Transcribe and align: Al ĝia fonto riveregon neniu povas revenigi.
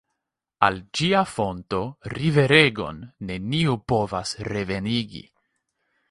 Al 0.67 0.77
ĝia 0.99 1.19
fonto 1.33 1.81
riveregon 2.13 3.03
neniu 3.31 3.75
povas 3.93 4.31
revenigi. 4.49 5.23